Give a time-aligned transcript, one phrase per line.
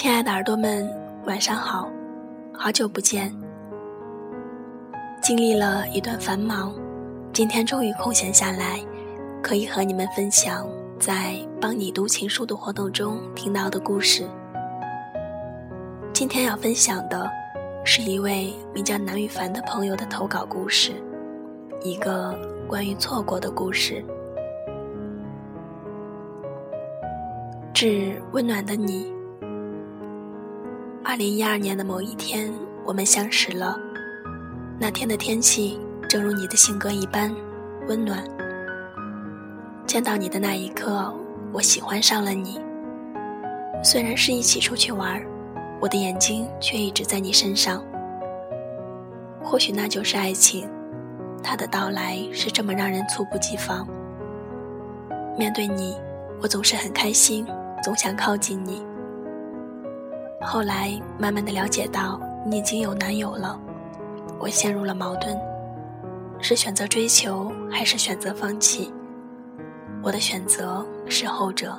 [0.00, 0.88] 亲爱的耳朵们，
[1.26, 1.90] 晚上好，
[2.54, 3.34] 好久不见。
[5.20, 6.72] 经历了一段繁忙，
[7.32, 8.78] 今天终于空闲下来，
[9.42, 10.64] 可以和你们分享
[11.00, 14.24] 在帮你读情书的活动中听到的故事。
[16.12, 17.28] 今天要分享的
[17.84, 20.92] 是一位名叫南雨凡的朋友的投稿故事，
[21.82, 24.04] 一个关于错过的故事。
[27.74, 29.17] 致温暖的你。
[31.08, 32.52] 二零一二年的某一天，
[32.84, 33.80] 我们相识了。
[34.78, 37.34] 那天的天气正如你的性格一般
[37.88, 38.22] 温暖。
[39.86, 41.10] 见到你的那一刻，
[41.50, 42.60] 我喜欢上了你。
[43.82, 45.18] 虽然是一起出去玩，
[45.80, 47.82] 我的眼睛却一直在你身上。
[49.42, 50.68] 或许那就是爱情，
[51.42, 53.88] 它的到来是这么让人猝不及防。
[55.38, 55.96] 面对你，
[56.42, 57.46] 我总是很开心，
[57.82, 58.82] 总想靠近你。
[60.40, 63.58] 后来慢慢的了解到你已经有男友了，
[64.38, 65.36] 我陷入了矛盾，
[66.40, 68.92] 是选择追求还是选择放弃？
[70.02, 71.76] 我的选择是后者。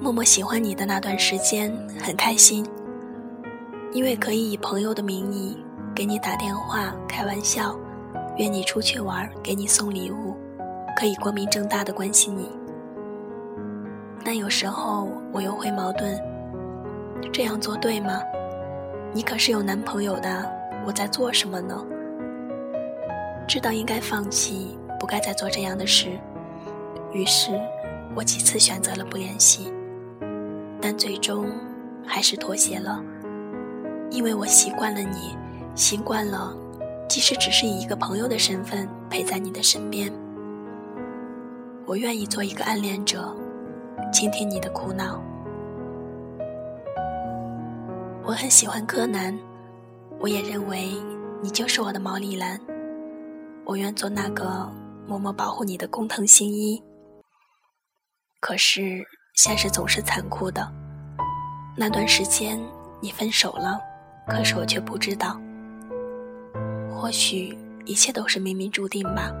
[0.00, 2.66] 默默喜欢你的那段时间很开心，
[3.92, 5.56] 因为可以以朋友的名义
[5.94, 7.76] 给你打电话开玩笑，
[8.36, 10.36] 约你出去玩，给你送礼物，
[10.98, 12.50] 可以光明正大的关心你。
[14.26, 16.20] 但有时候我又会矛盾，
[17.32, 18.20] 这样做对吗？
[19.14, 20.52] 你可是有男朋友的，
[20.84, 21.80] 我在做什么呢？
[23.46, 26.18] 知道应该放弃，不该再做这样的事，
[27.12, 27.52] 于是
[28.16, 29.72] 我几次选择了不联系，
[30.80, 31.46] 但最终
[32.04, 33.00] 还是妥协了，
[34.10, 35.36] 因为我习惯了你，
[35.76, 36.52] 习惯了，
[37.08, 40.12] 即使只是以一个朋友的身份陪在你的身边，
[41.86, 43.32] 我愿意做一个暗恋者。
[44.12, 45.20] 倾听你的苦恼。
[48.24, 49.38] 我很喜欢柯南，
[50.18, 50.90] 我也认为
[51.42, 52.60] 你就是我的毛利兰。
[53.64, 54.70] 我愿做那个
[55.06, 56.82] 默默保护你的工藤新一。
[58.40, 60.66] 可是现实总是残酷的，
[61.76, 62.60] 那段时间
[63.00, 63.78] 你分手了，
[64.28, 65.38] 可是我却不知道。
[66.90, 69.32] 或许一切都是冥冥注定吧。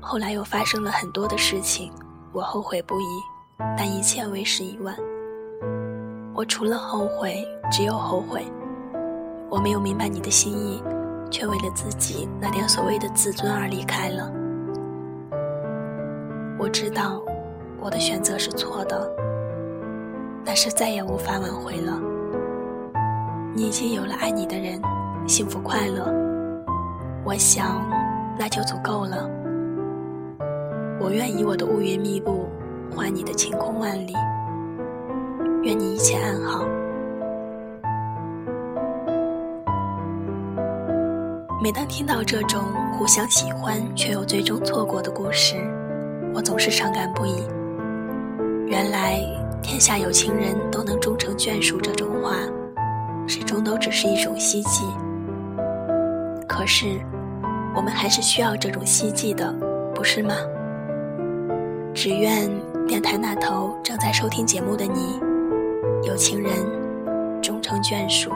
[0.00, 1.92] 后来又发生了很多的事情，
[2.32, 3.04] 我后悔不已。
[3.76, 4.94] 但一切为时已晚。
[6.34, 8.42] 我除了后悔，只有后悔。
[9.50, 10.82] 我没有明白你的心意，
[11.30, 14.32] 却为了自己那点所谓的自尊而离开了。
[16.58, 17.22] 我知道
[17.78, 19.10] 我的选择是错的，
[20.44, 22.00] 但是再也无法挽回了。
[23.54, 24.80] 你已经有了爱你的人，
[25.26, 26.10] 幸福快乐，
[27.24, 27.86] 我想
[28.38, 29.28] 那就足够了。
[30.98, 32.48] 我愿以我的乌云密布。
[32.94, 34.12] 换你的晴空万里，
[35.62, 36.64] 愿你一切安好。
[41.62, 45.56] 每当听到这种互相喜欢却又最终错过的故事，
[46.34, 47.42] 我总是伤感不已。
[48.66, 49.18] 原来
[49.62, 52.36] 天下有情人都能终成眷属这种话，
[53.26, 54.84] 始终都只是一种希冀。
[56.46, 57.00] 可是，
[57.74, 59.50] 我们还是需要这种希冀的，
[59.94, 60.34] 不是吗？
[61.94, 62.50] 只愿
[62.86, 65.20] 电台那头正在收听节目的你，
[66.02, 66.52] 有情人
[67.40, 68.30] 终成眷属。